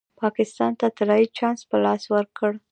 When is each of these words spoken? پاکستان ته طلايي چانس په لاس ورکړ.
پاکستان 0.21 0.71
ته 0.79 0.87
طلايي 0.97 1.27
چانس 1.37 1.59
په 1.69 1.77
لاس 1.85 2.03
ورکړ. 2.15 2.51